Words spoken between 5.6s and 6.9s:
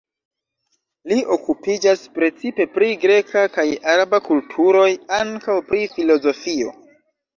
pri filozofio.